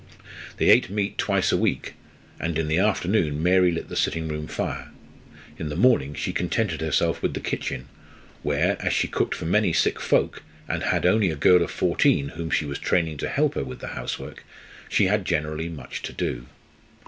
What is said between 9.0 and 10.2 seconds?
cooked for many sick